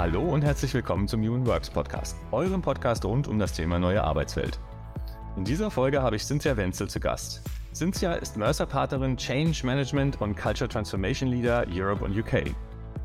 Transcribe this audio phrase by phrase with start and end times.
[0.00, 4.02] Hallo und herzlich willkommen zum Human Works Podcast, eurem Podcast rund um das Thema neue
[4.02, 4.58] Arbeitswelt.
[5.36, 7.42] In dieser Folge habe ich Cynthia Wenzel zu Gast.
[7.74, 12.44] Cynthia ist Mercer-Partnerin Change Management und Culture Transformation Leader Europe und UK.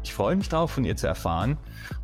[0.04, 1.58] Ich freue mich darauf, von ihr zu erfahren,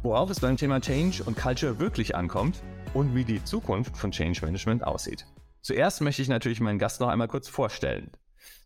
[0.03, 2.61] worauf es beim Thema Change und Culture wirklich ankommt
[2.93, 5.25] und wie die Zukunft von Change Management aussieht.
[5.61, 8.11] Zuerst möchte ich natürlich meinen Gast noch einmal kurz vorstellen.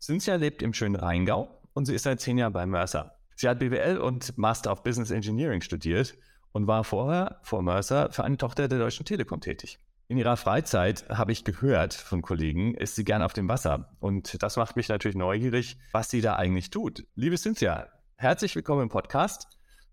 [0.01, 3.14] Cynthia lebt im schönen Rheingau und sie ist seit zehn Jahren bei Mercer.
[3.38, 6.18] Sie hat BWL und Master of Business Engineering studiert
[6.54, 9.78] und war vorher vor Mercer für eine Tochter der Deutschen Telekom tätig.
[10.08, 13.98] In ihrer Freizeit habe ich gehört von Kollegen, ist sie gern auf dem Wasser.
[14.00, 17.06] Und das macht mich natürlich neugierig, was sie da eigentlich tut.
[17.16, 19.47] Liebe Cynthia, herzlich willkommen im Podcast.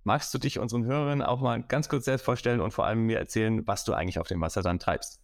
[0.04, 3.18] Magst du dich unseren Hörerinnen auch mal ganz kurz selbst vorstellen und vor allem mir
[3.18, 5.20] erzählen, was du eigentlich auf dem Wasser dann treibst?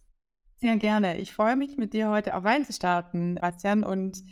[0.57, 1.19] Sehr gerne.
[1.19, 3.85] Ich freue mich, mit dir heute auf Wein zu starten, Bastian.
[3.85, 4.23] Und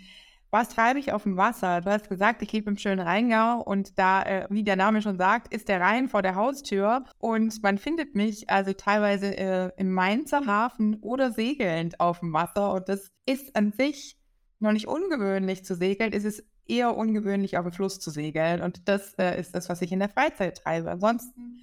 [0.49, 1.81] was treibe ich auf dem Wasser?
[1.81, 5.17] Du hast gesagt, ich lebe im schönen Rheingau und da, äh, wie der Name schon
[5.17, 9.91] sagt, ist der Rhein vor der Haustür und man findet mich also teilweise äh, im
[9.91, 14.17] Mainzer Hafen oder segelnd auf dem Wasser und das ist an sich
[14.59, 16.13] noch nicht ungewöhnlich zu segeln.
[16.13, 19.81] Es ist eher ungewöhnlich, auf dem Fluss zu segeln und das äh, ist das, was
[19.81, 20.91] ich in der Freizeit treibe.
[20.91, 21.59] Ansonsten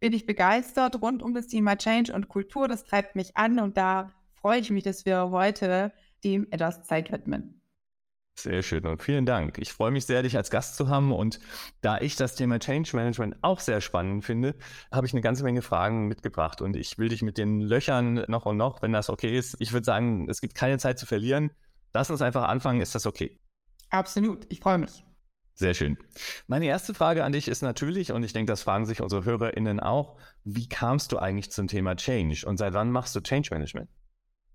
[0.00, 2.68] bin ich begeistert rund um das Thema Change und Kultur.
[2.68, 5.92] Das treibt mich an und da freue ich mich, dass wir heute
[6.24, 7.57] dem etwas Zeit widmen.
[8.38, 9.58] Sehr schön und vielen Dank.
[9.58, 11.10] Ich freue mich sehr, dich als Gast zu haben.
[11.10, 11.40] Und
[11.80, 14.54] da ich das Thema Change Management auch sehr spannend finde,
[14.92, 16.62] habe ich eine ganze Menge Fragen mitgebracht.
[16.62, 19.56] Und ich will dich mit den Löchern noch und noch, wenn das okay ist.
[19.58, 21.50] Ich würde sagen, es gibt keine Zeit zu verlieren.
[21.92, 22.80] Lass uns einfach anfangen.
[22.80, 23.40] Ist das okay?
[23.90, 24.46] Absolut.
[24.50, 25.04] Ich freue mich.
[25.54, 25.98] Sehr schön.
[26.46, 29.80] Meine erste Frage an dich ist natürlich, und ich denke, das fragen sich unsere HörerInnen
[29.80, 33.90] auch, wie kamst du eigentlich zum Thema Change und seit wann machst du Change Management?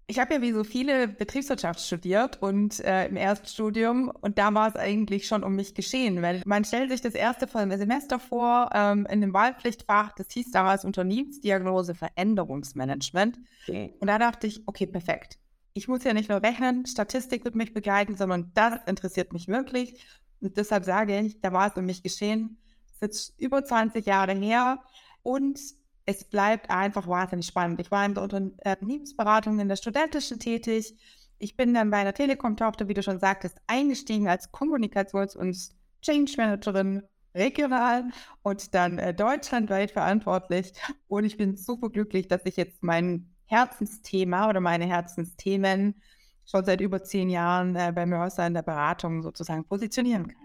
[0.08, 4.68] Ich habe ja wie so viele Betriebswirtschaft studiert und äh, im Erststudium und da war
[4.68, 9.08] es eigentlich schon um mich geschehen, weil man stellt sich das erste Semester vor ähm,
[9.10, 13.94] in dem Wahlpflichtfach, das hieß damals Unternehmensdiagnose Veränderungsmanagement okay.
[14.00, 15.40] und da dachte ich, okay, perfekt.
[15.74, 20.06] Ich muss ja nicht nur rechnen, Statistik wird mich begleiten, sondern das interessiert mich wirklich
[20.42, 22.58] und deshalb sage ich, da war es um mich geschehen.
[22.86, 24.84] Das ist jetzt über 20 Jahre her
[25.24, 25.60] und
[26.06, 27.80] es bleibt einfach wahnsinnig spannend.
[27.80, 30.96] Ich war in der Unternehmensberatung in der studentischen tätig.
[31.40, 35.56] Ich bin dann bei einer Telekom-Tochter, wie du schon sagtest, eingestiegen als Kommunikations- und
[36.02, 37.04] Change Managerin
[37.36, 38.10] regional
[38.44, 40.74] und dann äh, deutschlandweit verantwortlich.
[41.08, 46.02] Und ich bin super glücklich, dass ich jetzt mein Herzensthema oder meine Herzensthemen
[46.46, 50.43] schon seit über zehn Jahren äh, bei Mercer in der Beratung sozusagen positionieren kann.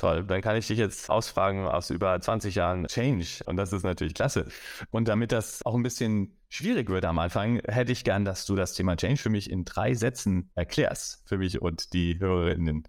[0.00, 3.82] Toll, dann kann ich dich jetzt ausfragen aus über 20 Jahren Change und das ist
[3.82, 4.46] natürlich klasse.
[4.90, 8.56] Und damit das auch ein bisschen schwierig wird am Anfang, hätte ich gern, dass du
[8.56, 12.88] das Thema Change für mich in drei Sätzen erklärst, für mich und die Hörerinnen.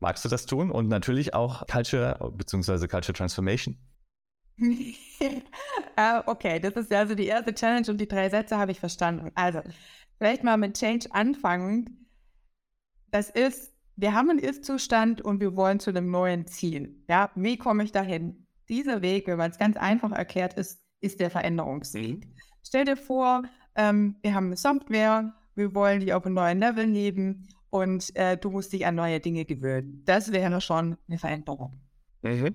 [0.00, 0.70] Magst du das tun?
[0.70, 2.88] Und natürlich auch Culture bzw.
[2.88, 3.78] Culture Transformation?
[4.60, 4.92] uh,
[6.26, 9.30] okay, das ist also die erste Challenge und die drei Sätze habe ich verstanden.
[9.34, 9.62] Also,
[10.18, 12.06] vielleicht mal mit Change anfangen.
[13.10, 13.69] Das ist
[14.00, 16.96] wir haben einen Ist-Zustand und wir wollen zu einem neuen Ziel.
[17.08, 18.46] Ja, wie komme ich dahin?
[18.68, 22.26] Dieser Weg, wenn man es ganz einfach erklärt, ist, ist der Veränderungsweg.
[22.26, 22.34] Mhm.
[22.62, 23.42] Stell dir vor,
[23.74, 28.36] ähm, wir haben eine Software, wir wollen die auf einem neuen Level heben und äh,
[28.38, 30.02] du musst dich an neue Dinge gewöhnen.
[30.06, 31.80] Das wäre schon eine Veränderung.
[32.22, 32.54] Mhm.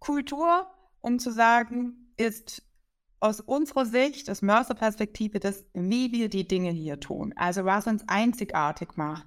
[0.00, 0.66] Kultur,
[1.00, 2.62] um zu sagen, ist
[3.20, 7.32] aus unserer Sicht, aus Mercer-Perspektive, das, wie wir die Dinge hier tun.
[7.36, 9.26] Also was uns einzigartig macht.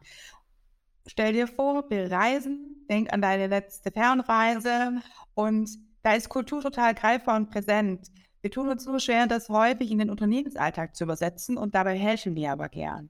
[1.05, 5.01] Stell dir vor, wir reisen, denk an deine letzte Fernreise
[5.33, 5.69] und
[6.01, 8.07] da ist Kultur total greifbar und präsent.
[8.41, 12.35] Wir tun uns nur schwer, das häufig in den Unternehmensalltag zu übersetzen und dabei helfen
[12.35, 13.09] wir aber gern.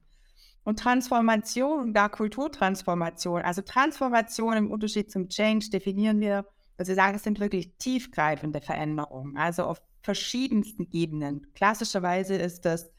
[0.63, 6.45] Und Transformation, da Kulturtransformation, also Transformation im Unterschied zum Change definieren wir,
[6.77, 11.47] dass wir sagen, es sind wirklich tiefgreifende Veränderungen, also auf verschiedensten Ebenen.
[11.53, 12.91] Klassischerweise ist das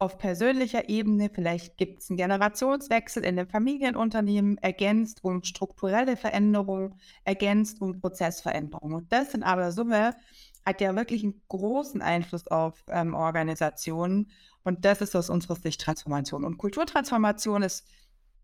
[0.00, 6.98] auf persönlicher Ebene, vielleicht gibt es einen Generationswechsel in den Familienunternehmen, ergänzt um strukturelle Veränderungen,
[7.24, 8.96] ergänzt um Prozessveränderungen.
[8.96, 10.16] Und das in aber Summe
[10.64, 14.30] hat ja wirklich einen großen Einfluss auf ähm, Organisationen.
[14.64, 16.44] Und das ist aus unserer Sicht Transformation.
[16.44, 17.86] Und Kulturtransformation ist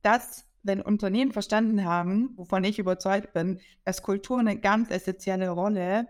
[0.02, 6.06] das, wenn Unternehmen verstanden haben, wovon ich überzeugt bin, dass Kultur eine ganz essentielle Rolle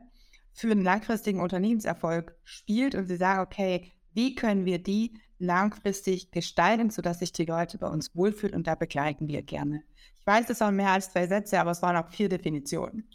[0.52, 6.91] für einen langfristigen Unternehmenserfolg spielt und sie sagen, okay, wie können wir die langfristig gestalten,
[6.91, 9.83] sodass sich die Leute bei uns wohlfühlen und da begleiten wir gerne.
[10.19, 13.09] Ich weiß, es waren mehr als zwei Sätze, aber es waren auch vier Definitionen.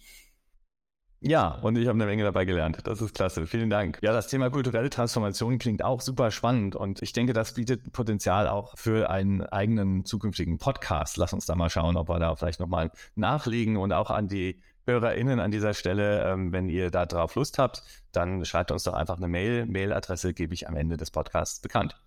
[1.23, 2.79] Ja, und ich habe eine Menge dabei gelernt.
[2.85, 3.45] Das ist klasse.
[3.45, 3.99] Vielen Dank.
[4.01, 8.47] Ja, das Thema kulturelle Transformation klingt auch super spannend und ich denke, das bietet Potenzial
[8.47, 11.17] auch für einen eigenen zukünftigen Podcast.
[11.17, 14.63] Lass uns da mal schauen, ob wir da vielleicht nochmal nachlegen und auch an die
[14.87, 18.93] HörerInnen an dieser Stelle, ähm, wenn ihr da drauf Lust habt, dann schreibt uns doch
[18.93, 19.67] einfach eine Mail.
[19.67, 22.01] Mailadresse gebe ich am Ende des Podcasts bekannt.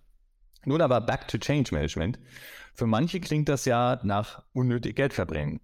[0.65, 2.19] Nun aber back to Change Management.
[2.73, 5.61] Für manche klingt das ja nach unnötig Geld verbringen.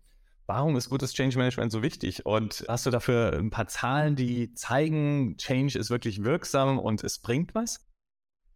[0.48, 2.26] Warum ist gutes Change Management so wichtig?
[2.26, 7.20] Und hast du dafür ein paar Zahlen, die zeigen, Change ist wirklich wirksam und es
[7.20, 7.88] bringt was?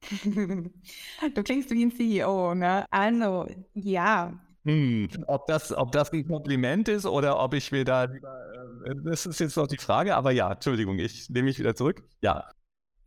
[0.23, 2.85] du klingst wie ein CEO, ne?
[2.91, 4.33] Also, ja.
[4.65, 8.35] Hm, ob, das, ob das ein Kompliment ist oder ob ich mir da lieber,
[8.85, 12.03] äh, das ist jetzt noch die Frage, aber ja, Entschuldigung, ich nehme mich wieder zurück.
[12.21, 12.49] Ja.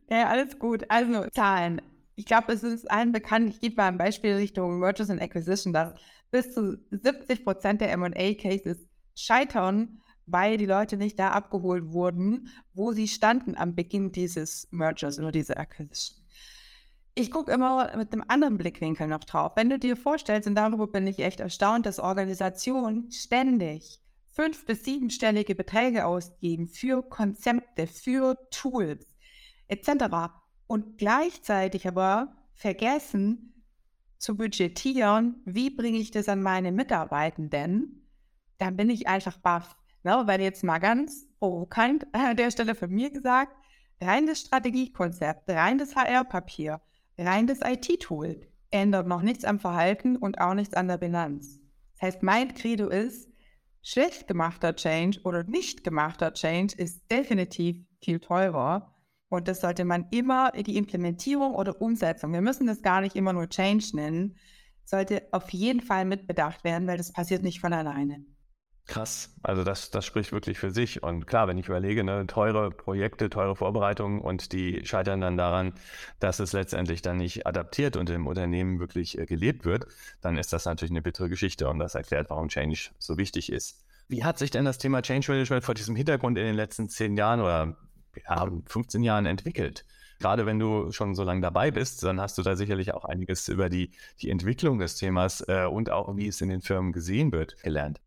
[0.09, 0.83] Ja, alles gut.
[0.89, 1.81] Also, Zahlen.
[2.19, 5.71] Ich glaube, es ist allen bekannt, ich gebe mal ein Beispiel Richtung Mergers and Acquisition,
[5.71, 5.93] dass
[6.31, 8.77] bis zu 70 Prozent der MA-Cases
[9.15, 15.17] scheitern, weil die Leute nicht da abgeholt wurden, wo sie standen am Beginn dieses Mergers
[15.17, 16.21] oder dieser Acquisition.
[17.15, 19.53] Ich gucke immer mit einem anderen Blickwinkel noch drauf.
[19.55, 24.01] Wenn du dir vorstellst, und darüber bin ich echt erstaunt, dass Organisationen ständig
[24.33, 29.07] fünf- bis siebenstellige Beträge ausgeben für Konzepte, für Tools
[29.69, 30.38] etc.
[30.69, 33.63] und gleichzeitig aber vergessen,
[34.19, 38.07] zu budgetieren, wie bringe ich das an meine Mitarbeitenden,
[38.59, 39.75] dann bin ich einfach baff.
[40.03, 40.21] Ne?
[40.25, 43.55] Weil jetzt mal ganz provokant an der Stelle von mir gesagt,
[43.99, 46.81] rein das Strategiekonzept, rein das HR-Papier,
[47.17, 48.39] rein das IT-Tool
[48.69, 51.59] ändert noch nichts am Verhalten und auch nichts an der Bilanz.
[51.93, 53.27] Das heißt, mein Credo ist,
[53.81, 58.93] schlecht gemachter Change oder nicht gemachter Change ist definitiv viel teurer
[59.29, 63.33] und das sollte man immer die Implementierung oder Umsetzung, wir müssen das gar nicht immer
[63.33, 64.35] nur Change nennen,
[64.85, 68.25] sollte auf jeden Fall mitbedacht werden, weil das passiert nicht von alleine.
[68.89, 71.03] Krass, also das, das spricht wirklich für sich.
[71.03, 75.73] Und klar, wenn ich überlege, ne, teure Projekte, teure Vorbereitungen und die scheitern dann daran,
[76.19, 79.85] dass es letztendlich dann nicht adaptiert und im Unternehmen wirklich äh, gelebt wird,
[80.21, 83.85] dann ist das natürlich eine bittere Geschichte und das erklärt, warum Change so wichtig ist.
[84.07, 87.15] Wie hat sich denn das Thema Change Management vor diesem Hintergrund in den letzten zehn
[87.15, 87.77] Jahren oder
[88.27, 89.85] ja, 15 Jahren entwickelt?
[90.19, 93.47] Gerade wenn du schon so lange dabei bist, dann hast du da sicherlich auch einiges
[93.47, 97.31] über die, die Entwicklung des Themas äh, und auch wie es in den Firmen gesehen
[97.31, 98.01] wird, gelernt.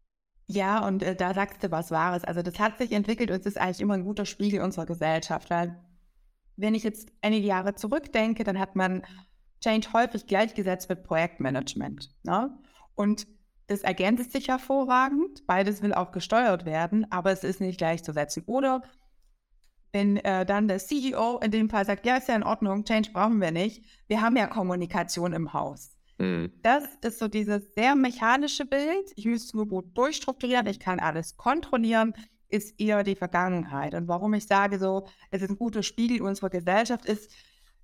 [0.46, 2.24] Ja, und äh, da sagst du was Wahres.
[2.24, 5.48] Also das hat sich entwickelt und es ist eigentlich immer ein guter Spiegel unserer Gesellschaft.
[5.48, 5.80] Weil
[6.56, 9.02] wenn ich jetzt einige Jahre zurückdenke, dann hat man
[9.62, 12.10] Change häufig gleichgesetzt mit Projektmanagement.
[12.24, 12.50] Ne?
[12.94, 13.26] Und
[13.68, 15.46] das ergänzt sich hervorragend.
[15.46, 18.42] Beides will auch gesteuert werden, aber es ist nicht gleichzusetzen.
[18.46, 18.82] Oder
[19.92, 23.10] wenn äh, dann der CEO in dem Fall sagt, ja, ist ja in Ordnung, Change
[23.12, 23.84] brauchen wir nicht.
[24.08, 25.96] Wir haben ja Kommunikation im Haus.
[26.18, 26.52] Mhm.
[26.62, 29.12] Das ist so dieses sehr mechanische Bild.
[29.16, 32.14] Ich muss es nur gut durchstrukturieren, ich kann alles kontrollieren,
[32.48, 33.94] ist eher die Vergangenheit.
[33.94, 37.30] Und warum ich sage so, es ist ein guter Spiegel unserer Gesellschaft, ist,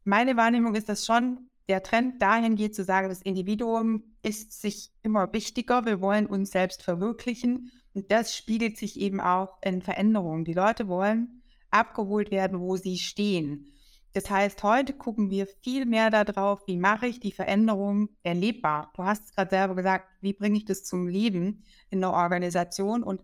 [0.05, 4.91] meine Wahrnehmung ist, dass schon der Trend dahin geht zu sagen, das Individuum ist sich
[5.03, 7.71] immer wichtiger, wir wollen uns selbst verwirklichen.
[7.93, 10.45] Und das spiegelt sich eben auch in Veränderungen.
[10.45, 11.38] Die Leute wollen
[11.71, 13.73] abgeholt werden, wo sie stehen.
[14.15, 18.91] Das heißt, heute gucken wir viel mehr darauf, wie mache ich die Veränderung erlebbar.
[18.97, 23.03] Du hast es gerade selber gesagt, wie bringe ich das zum Leben in der Organisation
[23.03, 23.23] und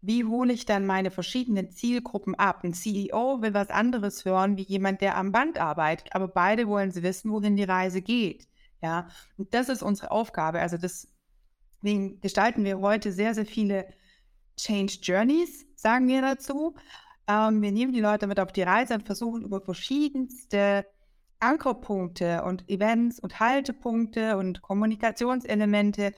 [0.00, 2.62] wie hole ich dann meine verschiedenen Zielgruppen ab?
[2.62, 6.92] Ein CEO will was anderes hören wie jemand, der am Band arbeitet, aber beide wollen
[6.92, 8.46] sie wissen, wohin die Reise geht.
[8.80, 10.60] Ja, und das ist unsere Aufgabe.
[10.60, 13.88] Also deswegen gestalten wir heute sehr, sehr viele
[14.56, 16.76] Change Journeys, sagen wir dazu.
[17.28, 20.86] Ähm, wir nehmen die Leute mit auf die Reise und versuchen über verschiedenste
[21.40, 26.14] Ankerpunkte und Events und Haltepunkte und Kommunikationselemente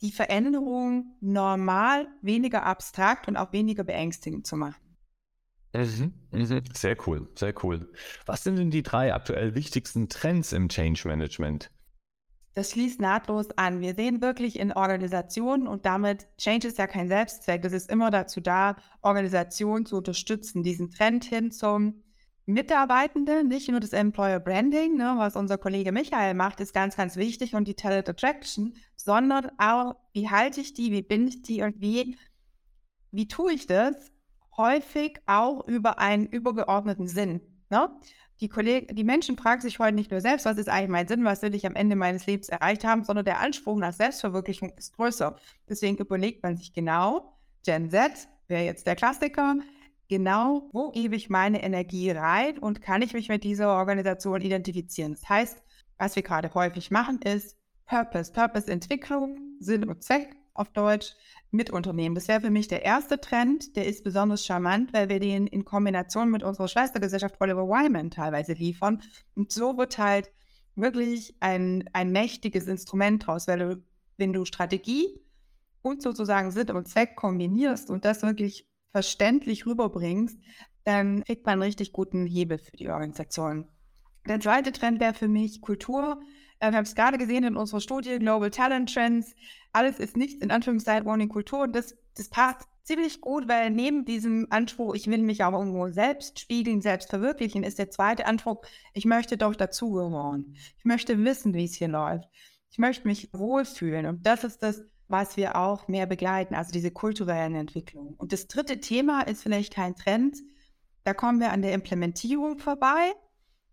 [0.00, 4.82] die Veränderung normal, weniger abstrakt und auch weniger beängstigend zu machen.
[5.74, 6.62] Mhm, mhm.
[6.72, 7.92] Sehr cool, sehr cool.
[8.26, 11.70] Was sind denn die drei aktuell wichtigsten Trends im Change Management?
[12.54, 13.80] Das schließt nahtlos an.
[13.80, 18.10] Wir sehen wirklich in Organisationen und damit, Change ist ja kein Selbstzweck, das ist immer
[18.12, 22.04] dazu da, Organisationen zu unterstützen, diesen Trend hin zum
[22.46, 27.16] Mitarbeitenden, nicht nur das Employer Branding, ne, was unser Kollege Michael macht, ist ganz, ganz
[27.16, 31.62] wichtig und die Talent Attraction, sondern auch, wie halte ich die, wie bin ich die
[31.62, 32.18] und wie,
[33.10, 34.12] wie tue ich das?
[34.56, 37.40] Häufig auch über einen übergeordneten Sinn.
[37.74, 37.90] Ne?
[38.40, 41.24] die, Kollegen, die Menschen fragen sich heute nicht nur selbst, was ist eigentlich mein Sinn,
[41.24, 44.96] was will ich am Ende meines Lebens erreicht haben, sondern der Anspruch nach Selbstverwirklichung ist
[44.96, 45.36] größer.
[45.68, 47.32] Deswegen überlegt man sich genau,
[47.64, 49.56] Gen Z wäre jetzt der Klassiker,
[50.08, 55.12] genau, wo gebe ich meine Energie rein und kann ich mich mit dieser Organisation identifizieren.
[55.12, 55.62] Das heißt,
[55.98, 61.14] was wir gerade häufig machen, ist Purpose, Purpose-Entwicklung, Sinn und Zweck auf Deutsch
[61.50, 62.14] mit Unternehmen.
[62.14, 65.64] Das wäre für mich der erste Trend, der ist besonders charmant, weil wir den in
[65.64, 69.02] Kombination mit unserer Schwestergesellschaft Oliver Wyman teilweise liefern.
[69.34, 70.32] Und so wird halt
[70.76, 73.84] wirklich ein, ein mächtiges Instrument draus, weil du,
[74.16, 75.20] wenn du Strategie
[75.82, 80.38] und sozusagen Sinn und Zweck kombinierst und das wirklich verständlich rüberbringst,
[80.84, 83.68] dann kriegt man einen richtig guten Hebel für die Organisation.
[84.26, 86.20] Der zweite Trend wäre für mich Kultur.
[86.60, 89.34] Äh, wir haben es gerade gesehen in unserer Studie Global Talent Trends.
[89.72, 91.62] Alles ist nichts in Anführungszeichen ohne Kultur.
[91.62, 95.88] Und das, das passt ziemlich gut, weil neben diesem Anspruch, ich will mich auch irgendwo
[95.88, 100.54] selbst spiegeln, selbst verwirklichen, ist der zweite Anspruch, ich möchte doch dazugehören.
[100.78, 102.28] Ich möchte wissen, wie es hier läuft.
[102.70, 104.06] Ich möchte mich wohlfühlen.
[104.06, 108.14] Und das ist das, was wir auch mehr begleiten, also diese kulturellen Entwicklungen.
[108.14, 110.38] Und das dritte Thema ist vielleicht kein Trend.
[111.04, 113.12] Da kommen wir an der Implementierung vorbei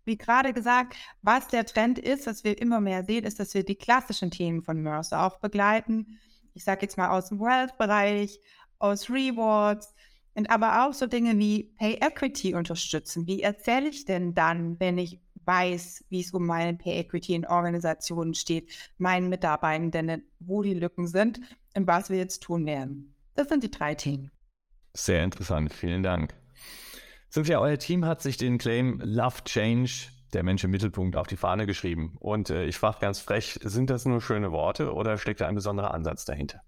[0.04, 3.64] wie gerade gesagt, was der Trend ist, was wir immer mehr sehen, ist, dass wir
[3.64, 6.18] die klassischen Themen von Mercer auch begleiten.
[6.54, 8.40] Ich sage jetzt mal aus dem Wealth-Bereich,
[8.78, 9.94] aus Rewards
[10.34, 13.26] und aber auch so Dinge wie Pay Equity unterstützen.
[13.26, 17.46] Wie erzähle ich denn dann, wenn ich weiß, wie es um meine Pay Equity in
[17.46, 21.40] Organisationen steht, meinen Mitarbeitenden, wo die Lücken sind
[21.74, 23.14] und was wir jetzt tun werden.
[23.34, 24.30] Das sind die drei Themen.
[24.94, 26.34] Sehr interessant, vielen Dank.
[27.32, 31.38] Cynthia, euer Team hat sich den Claim Love Change, der Mensch im Mittelpunkt, auf die
[31.38, 32.14] Fahne geschrieben.
[32.20, 35.54] Und äh, ich frage ganz frech, sind das nur schöne Worte oder steckt da ein
[35.54, 36.60] besonderer Ansatz dahinter?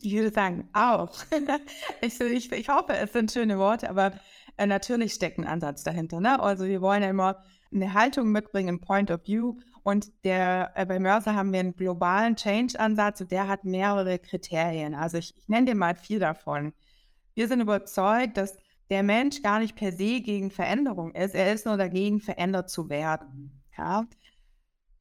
[0.00, 1.14] Ich würde sagen, auch.
[2.00, 4.14] ich, ich, ich, hoffe, es sind schöne Worte, aber
[4.56, 6.18] äh, natürlich steckt ein Ansatz dahinter.
[6.18, 6.40] Ne?
[6.40, 9.58] Also wir wollen ja immer eine Haltung mitbringen, ein Point of View.
[9.82, 14.94] Und der, äh, bei Mercer haben wir einen globalen Change-Ansatz und der hat mehrere Kriterien.
[14.94, 16.72] Also ich, ich nenne dir mal vier davon.
[17.34, 18.56] Wir sind überzeugt, dass
[18.90, 21.34] der Mensch gar nicht per se gegen Veränderung ist.
[21.34, 23.62] Er ist nur dagegen, verändert zu werden.
[23.76, 24.06] Ja?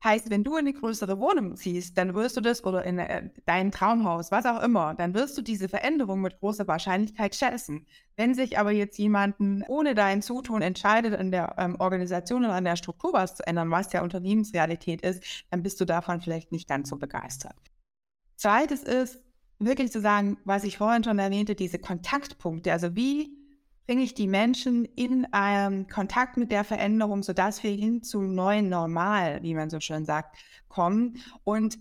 [0.04, 3.30] Heißt, wenn du in eine größere Wohnung ziehst, dann wirst du das oder in äh,
[3.46, 7.88] dein Traumhaus, was auch immer, dann wirst du diese Veränderung mit großer Wahrscheinlichkeit schätzen.
[8.16, 12.66] Wenn sich aber jetzt jemanden ohne dein Zutun entscheidet, in der ähm, Organisation oder an
[12.66, 16.70] der Struktur was zu ändern, was der Unternehmensrealität ist, dann bist du davon vielleicht nicht
[16.70, 17.56] ganz so begeistert.
[18.36, 19.20] Zweites ist,
[19.60, 22.72] wirklich zu sagen, was ich vorhin schon erwähnte, diese Kontaktpunkte.
[22.72, 23.37] Also wie
[23.88, 28.68] bringe ich die Menschen in ähm, Kontakt mit der Veränderung, sodass wir hin zum neuen
[28.68, 31.18] Normal, wie man so schön sagt, kommen.
[31.46, 31.80] Und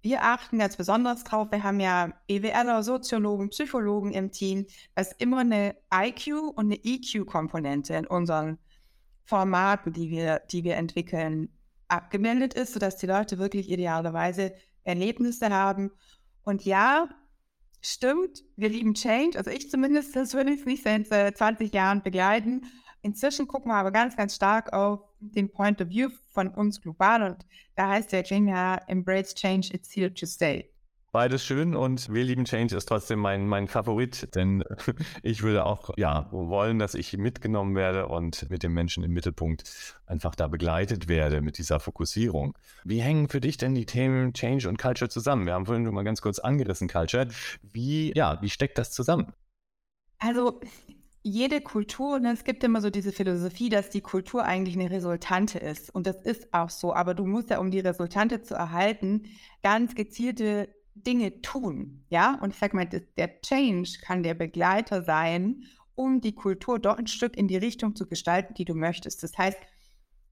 [0.00, 5.38] wir achten ganz besonders drauf, wir haben ja BWLer, Soziologen, Psychologen im Team, dass immer
[5.38, 8.58] eine IQ und eine EQ-Komponente in unseren
[9.24, 11.48] Formaten, die wir, die wir entwickeln,
[11.88, 15.90] abgemeldet ist, sodass die Leute wirklich idealerweise Erlebnisse haben.
[16.44, 17.08] Und ja,
[17.80, 19.38] Stimmt, wir lieben Change.
[19.38, 22.66] Also ich zumindest, das würde ich nicht seit äh, 20 Jahren begleiten.
[23.02, 27.22] Inzwischen gucken wir aber ganz, ganz stark auf den Point of View von uns global
[27.22, 30.68] und da heißt der Claim ja Embrace Change, it's here to stay.
[31.10, 34.62] Beides schön und wir lieben Change ist trotzdem mein, mein Favorit, denn
[35.22, 39.96] ich würde auch ja, wollen, dass ich mitgenommen werde und mit dem Menschen im Mittelpunkt
[40.06, 42.58] einfach da begleitet werde mit dieser Fokussierung.
[42.84, 45.46] Wie hängen für dich denn die Themen Change und Culture zusammen?
[45.46, 47.28] Wir haben vorhin schon mal ganz kurz angerissen, Culture.
[47.62, 49.32] Wie, ja, wie steckt das zusammen?
[50.18, 50.60] Also
[51.22, 55.58] jede Kultur, ne, es gibt immer so diese Philosophie, dass die Kultur eigentlich eine Resultante
[55.58, 55.88] ist.
[55.94, 56.92] Und das ist auch so.
[56.94, 59.22] Aber du musst ja, um die Resultante zu erhalten,
[59.62, 60.68] ganz gezielte
[61.02, 62.04] Dinge tun.
[62.08, 65.64] Ja, und ich sage mal, der Change kann der Begleiter sein,
[65.94, 69.22] um die Kultur dort ein Stück in die Richtung zu gestalten, die du möchtest.
[69.22, 69.58] Das heißt,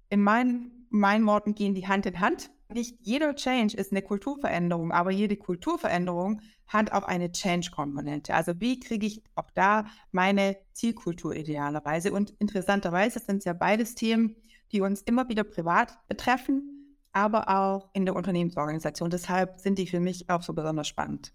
[0.08, 2.50] in meinen, meinen Worten gehen die Hand in Hand.
[2.72, 8.34] Nicht jeder Change ist eine Kulturveränderung, aber jede Kulturveränderung hat auch eine Change-Komponente.
[8.34, 12.12] Also wie kriege ich auch da meine Zielkultur idealerweise?
[12.12, 14.36] Und interessanterweise sind es ja beides Themen,
[14.72, 16.75] die uns immer wieder privat betreffen,
[17.16, 19.08] aber auch in der Unternehmensorganisation.
[19.08, 21.32] Deshalb sind die für mich auch so besonders spannend.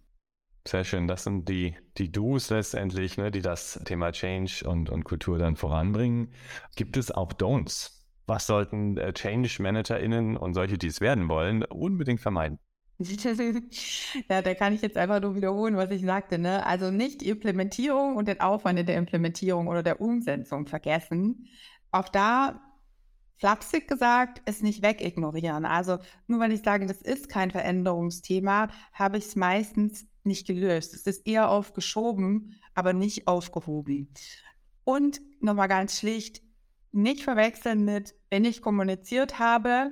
[0.67, 1.07] Sehr schön.
[1.07, 5.55] Das sind die, die Do's letztendlich, ne, die das Thema Change und, und Kultur dann
[5.55, 6.31] voranbringen.
[6.75, 7.93] Gibt es auch Don'ts?
[8.27, 12.59] Was sollten äh, Change-ManagerInnen und solche, die es werden wollen, unbedingt vermeiden?
[14.29, 16.37] ja, da kann ich jetzt einfach nur wiederholen, was ich sagte.
[16.37, 16.63] Ne?
[16.63, 21.47] Also nicht die Implementierung und den Aufwand in der Implementierung oder der Umsetzung vergessen.
[21.91, 22.61] Auch da
[23.41, 25.65] flapsig gesagt, es nicht wegignorieren.
[25.65, 30.93] Also nur weil ich sage, das ist kein Veränderungsthema, habe ich es meistens nicht gelöst.
[30.93, 34.13] Es ist eher aufgeschoben, aber nicht aufgehoben.
[34.83, 36.43] Und nochmal ganz schlicht,
[36.91, 39.91] nicht verwechseln mit, wenn ich kommuniziert habe,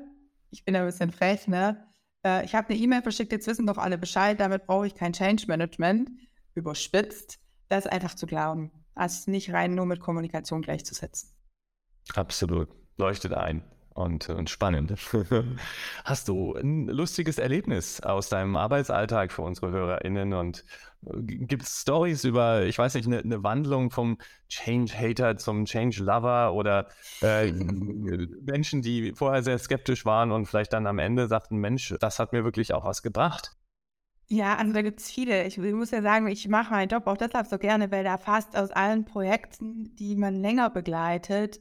[0.51, 1.87] ich bin ein bisschen frech, ne?
[2.23, 5.13] Äh, ich habe eine E-Mail verschickt, jetzt wissen doch alle Bescheid, damit brauche ich kein
[5.13, 6.11] Change Management.
[6.53, 8.71] Überspitzt, das ist einfach zu glauben.
[8.93, 11.31] Also nicht rein nur mit Kommunikation gleichzusetzen.
[12.15, 13.63] Absolut leuchtet ein.
[13.99, 14.93] und, und spannend.
[16.05, 20.63] Hast du ein lustiges Erlebnis aus deinem Arbeitsalltag für unsere HörerInnen und
[21.05, 26.53] äh, gibt es Stories über, ich weiß nicht, eine, eine Wandlung vom Change-Hater zum Change-Lover
[26.53, 26.87] oder
[27.21, 32.19] äh, Menschen, die vorher sehr skeptisch waren und vielleicht dann am Ende sagten, Mensch, das
[32.19, 33.51] hat mir wirklich auch was gebracht?
[34.31, 35.47] Ja, also da gibt es viele.
[35.47, 38.19] Ich, ich muss ja sagen, ich mache meinen Job auch deshalb so gerne, weil da
[38.19, 41.59] fast aus allen Projekten, die man länger begleitet,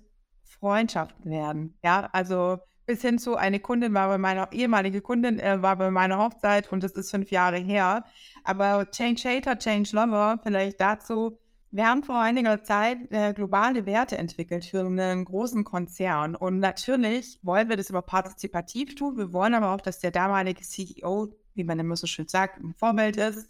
[0.48, 1.78] Freundschaften werden.
[1.82, 5.90] Ja, also bis hin zu eine Kundin war bei meiner ehemalige Kundin äh, war bei
[5.90, 8.04] meiner Hochzeit und das ist fünf Jahre her.
[8.44, 11.38] Aber Change Hater, Change Lover, vielleicht dazu.
[11.70, 16.34] Wir haben vor einiger Zeit äh, globale Werte entwickelt für einen großen Konzern.
[16.34, 19.18] Und natürlich wollen wir das aber partizipativ tun.
[19.18, 22.72] Wir wollen aber auch, dass der damalige CEO wie man immer so schön sagt, ein
[22.72, 23.46] Vorbild ist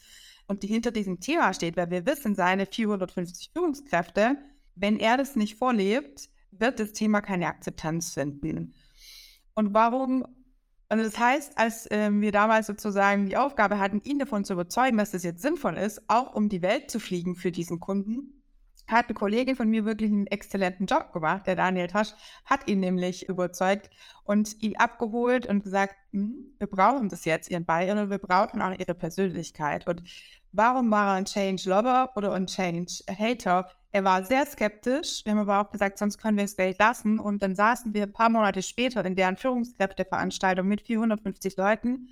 [0.49, 4.37] und die hinter diesem Thema steht, weil wir wissen, seine 450 Führungskräfte,
[4.75, 8.75] wenn er das nicht vorlebt, wird das Thema keine Akzeptanz finden.
[9.55, 10.25] Und warum?
[10.91, 14.97] Und das heißt, als äh, wir damals sozusagen die Aufgabe hatten, ihn davon zu überzeugen,
[14.97, 18.38] dass das jetzt sinnvoll ist, auch um die Welt zu fliegen für diesen Kunden,
[18.89, 21.47] hat eine Kollegin von mir wirklich einen exzellenten Job gemacht.
[21.47, 22.15] Der Daniel Tasch
[22.45, 23.91] hat ihn nämlich überzeugt
[24.25, 28.63] und ihn abgeholt und gesagt, hm, wir brauchen das jetzt, ihren Bayern, und wir brauchen
[28.63, 29.87] auch ihre Persönlichkeit.
[29.87, 30.03] Und
[30.53, 33.71] warum war er ein Change Lover oder ein Change Hater?
[33.91, 35.23] Er war sehr skeptisch.
[35.25, 37.19] Wir haben aber auch gesagt, sonst können wir es gleich lassen.
[37.19, 42.09] Und dann saßen wir ein paar Monate später in deren Führungskräfteveranstaltung mit 450 Leuten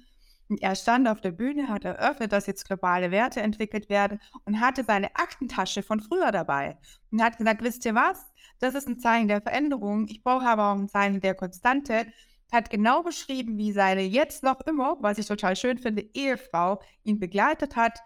[0.61, 4.85] er stand auf der Bühne, hat eröffnet, dass jetzt globale Werte entwickelt werden und hatte
[4.85, 6.76] seine Aktentasche von früher dabei
[7.11, 8.26] und hat gesagt, wisst ihr was?
[8.61, 10.07] Das ist ein Zeichen der Veränderung.
[10.09, 12.07] Ich brauche aber auch ein Zeichen der Konstante.
[12.53, 17.19] Hat genau beschrieben, wie seine jetzt noch immer, was ich total schön finde, Ehefrau ihn
[17.19, 18.00] begleitet hat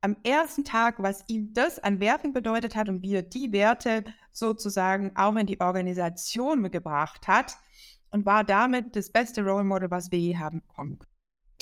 [0.00, 4.04] am ersten Tag, was ihm das an Werten bedeutet hat und wie er die Werte
[4.32, 7.56] sozusagen auch in die Organisation gebracht hat
[8.10, 10.98] und war damit das beste Role Model, was wir je haben bekommen.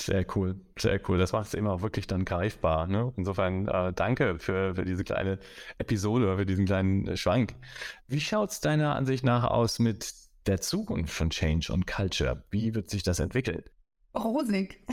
[0.05, 1.17] Sehr cool, sehr cool.
[1.17, 2.87] Das macht es immer wirklich dann greifbar.
[2.87, 3.13] Ne?
[3.15, 5.39] Insofern äh, danke für, für diese kleine
[5.77, 7.55] Episode, für diesen kleinen Schwank.
[8.07, 10.13] Wie schaut es deiner Ansicht nach aus mit
[10.45, 12.43] der Zukunft von Change und Culture?
[12.49, 13.63] Wie wird sich das entwickeln?
[14.13, 14.85] Rosig.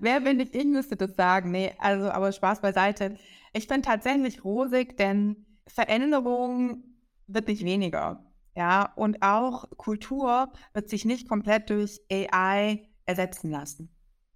[0.00, 0.54] wer bin ich?
[0.54, 1.50] Ich müsste das sagen.
[1.50, 3.16] Nee, also, aber Spaß beiseite.
[3.54, 6.84] Ich bin tatsächlich rosig, denn Veränderung
[7.26, 8.26] wird nicht weniger.
[8.54, 13.88] Ja, und auch Kultur wird sich nicht komplett durch AI ersetzen lassen.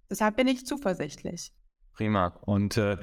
[0.09, 1.53] Deshalb bin ich zuversichtlich.
[1.93, 2.39] Prima.
[2.41, 2.97] Und äh,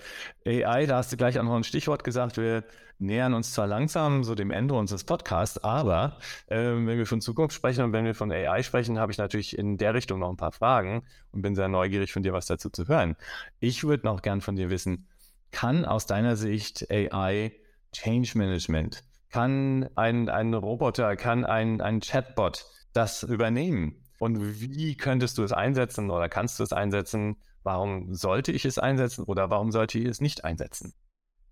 [0.45, 2.37] AI, da hast du gleich auch noch ein Stichwort gesagt.
[2.37, 2.65] Wir
[2.99, 7.55] nähern uns zwar langsam so dem Ende unseres Podcasts, aber äh, wenn wir von Zukunft
[7.55, 10.37] sprechen und wenn wir von AI sprechen, habe ich natürlich in der Richtung noch ein
[10.37, 13.17] paar Fragen und bin sehr neugierig von dir was dazu zu hören.
[13.61, 15.07] Ich würde noch gern von dir wissen,
[15.53, 17.53] kann aus deiner Sicht AI
[17.93, 24.05] Change Management, kann ein, ein Roboter, kann ein, ein Chatbot das übernehmen?
[24.21, 27.37] Und wie könntest du es einsetzen oder kannst du es einsetzen?
[27.63, 30.93] Warum sollte ich es einsetzen oder warum sollte ich es nicht einsetzen?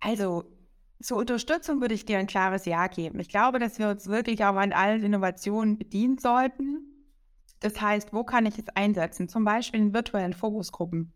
[0.01, 0.45] Also
[1.01, 3.21] zur Unterstützung würde ich dir ein klares Ja geben.
[3.21, 6.83] Ich glaube, dass wir uns wirklich auch an allen Innovationen bedienen sollten.
[7.61, 9.31] Das heißt, wo kann ich es einsetzen?
[9.31, 11.15] Zum Beispiel in virtuellen Fokusgruppen.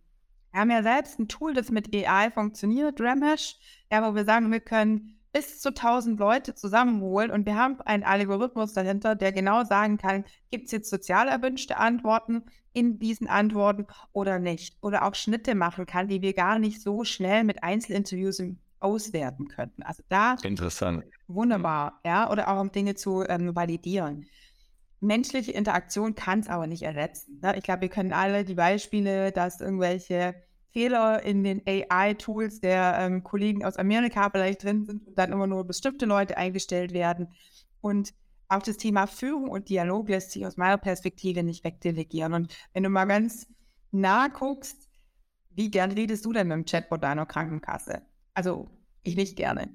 [0.53, 3.59] Wir haben ja selbst ein Tool, das mit AI funktioniert, Ramesh,
[3.91, 8.03] ja, wo wir sagen, wir können bis zu 1000 Leute zusammenholen und wir haben einen
[8.03, 13.87] Algorithmus dahinter, der genau sagen kann, gibt es jetzt sozial erwünschte Antworten in diesen Antworten
[14.13, 14.77] oder nicht.
[14.83, 18.43] Oder auch Schnitte machen kann, die wir gar nicht so schnell mit Einzelinterviews
[18.81, 19.83] auswerten könnten.
[19.83, 21.05] Also da interessant.
[21.29, 24.27] Wunderbar, ja, oder auch um Dinge zu ähm, validieren.
[25.01, 27.41] Menschliche Interaktion kann es aber nicht ersetzen.
[27.43, 27.57] Ne?
[27.57, 30.35] Ich glaube, wir können alle die Beispiele, dass irgendwelche
[30.73, 35.47] Fehler in den AI-Tools der ähm, Kollegen aus Amerika vielleicht drin sind und dann immer
[35.47, 37.29] nur bestimmte Leute eingestellt werden.
[37.81, 38.15] Und
[38.49, 42.35] auch das Thema Führung und Dialog lässt sich aus meiner Perspektive nicht wegdelegieren.
[42.35, 43.47] Und wenn du mal ganz
[43.91, 44.89] nah guckst,
[45.51, 48.03] wie gern redest du denn mit dem Chatbot deiner Krankenkasse?
[48.35, 48.69] Also,
[49.03, 49.69] ich nicht gerne.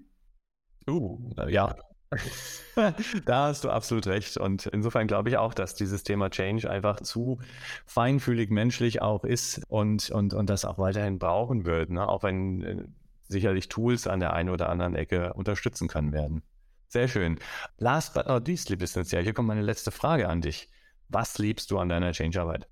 [0.90, 1.76] Uh, ja,
[3.26, 4.38] da hast du absolut recht.
[4.38, 7.40] Und insofern glaube ich auch, dass dieses Thema Change einfach zu
[7.86, 12.08] feinfühlig menschlich auch ist und, und, und das auch weiterhin brauchen wird, ne?
[12.08, 12.84] auch wenn äh,
[13.28, 16.44] sicherlich Tools an der einen oder anderen Ecke unterstützen können werden.
[16.88, 17.38] Sehr schön.
[17.78, 20.70] Last but not least, liebe Cynthia, hier kommt meine letzte Frage an dich.
[21.10, 22.68] Was liebst du an deiner Change-Arbeit?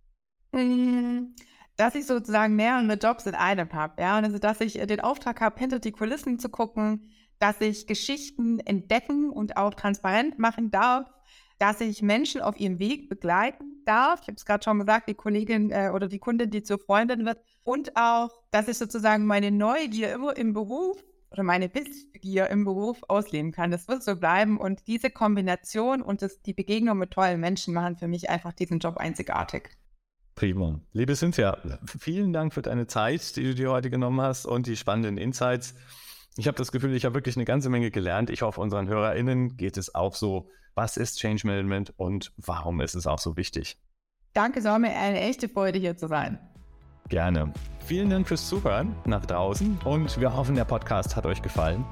[0.54, 1.36] Hm,
[1.76, 4.02] dass ich sozusagen mehrere Jobs in einem habe.
[4.02, 4.16] Ja?
[4.16, 9.30] Also, dass ich den Auftrag habe, hinter die Kulissen zu gucken, dass ich Geschichten entdecken
[9.30, 11.10] und auch transparent machen darf,
[11.60, 14.22] dass ich Menschen auf ihrem Weg begleiten darf.
[14.22, 17.26] Ich habe es gerade schon gesagt, die Kollegin äh, oder die Kundin, die zur Freundin
[17.26, 17.40] wird.
[17.64, 23.02] Und auch, dass ich sozusagen meine Neugier immer im Beruf oder meine Wissgier im Beruf
[23.08, 23.72] ausleben kann.
[23.72, 24.58] Das wird so bleiben.
[24.58, 28.80] Und diese Kombination und das, die Begegnung mit tollen Menschen machen für mich einfach diesen
[28.80, 29.70] Job einzigartig.
[30.36, 30.82] Prima.
[30.92, 34.76] Liebe Cynthia, vielen Dank für deine Zeit, die du dir heute genommen hast und die
[34.76, 35.76] spannenden Insights.
[36.38, 38.30] Ich habe das Gefühl, ich habe wirklich eine ganze Menge gelernt.
[38.30, 40.50] Ich hoffe, unseren HörerInnen geht es auch so.
[40.74, 43.78] Was ist Change Management und warum ist es auch so wichtig?
[44.34, 46.38] Danke, es war mir eine echte Freude, hier zu sein.
[47.08, 47.54] Gerne.
[47.86, 51.86] Vielen Dank fürs Zuhören nach draußen und wir hoffen, der Podcast hat euch gefallen.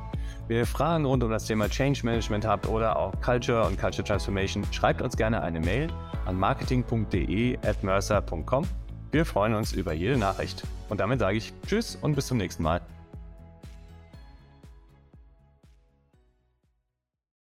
[0.50, 4.06] Wenn ihr Fragen rund um das Thema Change Management habt oder auch Culture und Culture
[4.06, 5.88] Transformation, schreibt uns gerne eine Mail
[6.26, 8.68] an marketing.de@mercer.com.
[9.12, 10.64] Wir freuen uns über jede Nachricht.
[10.90, 12.82] Und damit sage ich Tschüss und bis zum nächsten Mal.